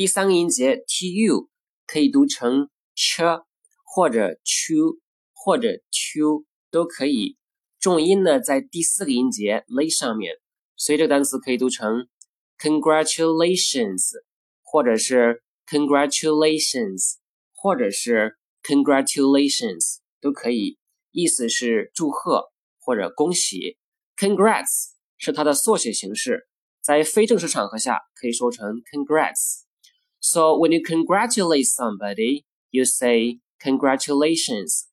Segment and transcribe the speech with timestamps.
[0.00, 1.48] 第三个音节 tu
[1.86, 3.44] 可以读成 ch
[3.84, 4.98] 或者 chu
[5.34, 7.36] 或者 chu 都可以。
[7.78, 10.36] 重音呢在第四个音节 l 上面，
[10.74, 12.08] 所以这个单词可以读成
[12.58, 14.12] congratulations，
[14.62, 17.16] 或者是 congratulations，
[17.52, 20.78] 或者是 congratulations 都可以，
[21.10, 23.76] 意思是祝贺或者恭喜。
[24.16, 26.48] congrats 是它的缩写形式，
[26.80, 29.64] 在非正式场合下可以说成 congrats。
[30.19, 34.85] So when you congratulate somebody, you say congratulations.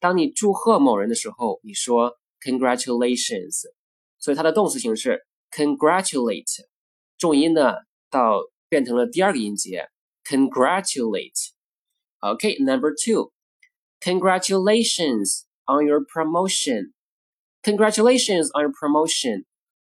[0.00, 3.64] 当你祝贺某人的时候，你说 congratulations。
[4.18, 6.64] 所以它的动词形式 congratulate，
[7.18, 7.74] 重音呢
[8.10, 9.88] 到变成了第二个音节
[10.24, 13.30] congratulate。Okay, number two,
[14.00, 16.92] congratulations on your promotion.
[17.62, 19.44] Congratulations on your promotion.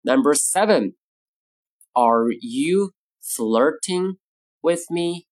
[0.02, 0.96] Number seven.
[1.92, 4.18] Are you flirting
[4.60, 5.26] with me?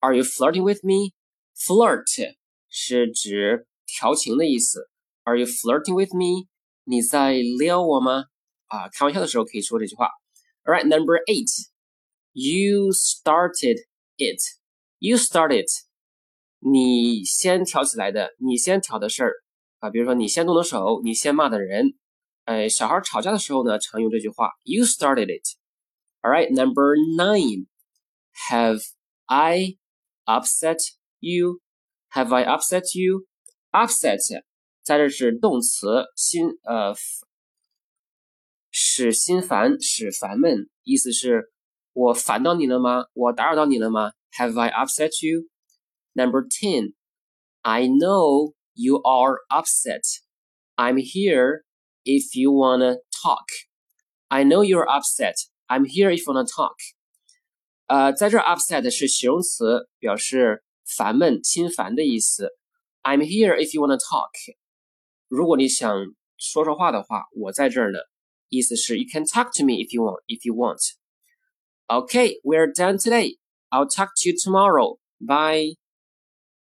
[0.00, 1.14] Are you flirting with me?
[1.56, 2.34] Flirt
[2.68, 4.88] 是指调情的意思。
[5.24, 6.48] Are you flirting with me?
[6.84, 8.24] 你在撩我吗？
[8.66, 10.08] 啊，开玩笑的时候可以说这句话。
[10.64, 11.50] All right, number eight.
[12.32, 13.78] You started
[14.16, 14.40] it.
[14.98, 15.66] You started.
[16.58, 19.32] 你先挑起来的，你先挑的事儿
[19.78, 19.90] 啊。
[19.90, 21.94] 比如说你先动的手，你先骂的人。
[22.44, 24.50] 哎，小孩吵架的时候呢，常用这句话。
[24.64, 25.46] You started it.
[26.22, 27.66] All right, number nine.
[28.50, 28.82] Have
[29.26, 29.76] I
[30.24, 30.78] upset
[31.20, 31.60] you?
[32.10, 33.26] Have I upset you?
[33.70, 34.20] Upset
[34.83, 36.95] 在这是动词，心呃
[38.71, 41.51] 使心烦，使烦闷，意思是
[41.93, 43.05] 我烦到你了吗？
[43.13, 45.47] 我打扰到你了吗？Have I upset you?
[46.13, 46.93] Number ten,
[47.61, 50.01] I know you are upset.
[50.75, 51.63] I'm here
[52.03, 53.45] if you wanna talk.
[54.29, 55.35] I know you're upset.
[55.67, 56.75] I'm here if you wanna talk.
[57.87, 62.49] 呃，在这 upset 是形容词，表示烦闷、心烦的意思。
[63.03, 64.31] I'm here if you wanna talk.
[65.31, 65.95] 如果你想
[66.37, 67.99] 说说话的话，我在这儿呢。
[68.49, 70.81] 意思是 you can talk to me if you want, if you want.
[71.87, 73.37] Okay, we're done today.
[73.69, 74.97] I'll talk to you tomorrow.
[75.21, 75.80] Bye.